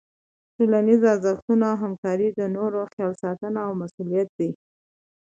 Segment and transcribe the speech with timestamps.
[0.55, 4.49] ټولنیز ارزښتونه همکاري، د نورو خیال ساتنه او مسؤلیت دي.